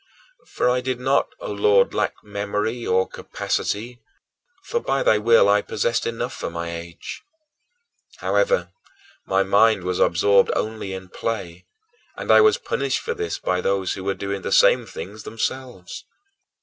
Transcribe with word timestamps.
For 0.47 0.67
I 0.67 0.81
did 0.81 0.99
not, 0.99 1.27
O 1.41 1.51
Lord, 1.51 1.93
lack 1.93 2.23
memory 2.23 2.87
or 2.87 3.07
capacity, 3.07 4.01
for, 4.63 4.79
by 4.79 5.03
thy 5.03 5.19
will, 5.19 5.47
I 5.47 5.61
possessed 5.61 6.07
enough 6.07 6.33
for 6.33 6.49
my 6.49 6.75
age. 6.75 7.21
However, 8.17 8.71
my 9.27 9.43
mind 9.43 9.83
was 9.83 9.99
absorbed 9.99 10.49
only 10.55 10.91
in 10.93 11.09
play, 11.09 11.67
and 12.15 12.31
I 12.31 12.41
was 12.41 12.57
punished 12.57 12.97
for 13.01 13.13
this 13.13 13.37
by 13.37 13.61
those 13.61 13.93
who 13.93 14.03
were 14.03 14.15
doing 14.15 14.41
the 14.41 14.51
same 14.51 14.87
things 14.87 15.21
themselves. 15.21 16.03